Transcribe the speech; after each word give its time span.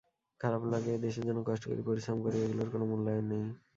খারাপ 0.41 0.63
লাগে 0.71 0.93
দেশের 1.05 1.23
জন্য 1.27 1.39
কষ্ট 1.47 1.63
করি, 1.69 1.81
পরিশ্রম 1.89 2.17
করি, 2.25 2.37
এগুলোর 2.39 2.69
কোনো 2.73 2.85
মূল্যায়ন 2.91 3.25
নেই। 3.31 3.45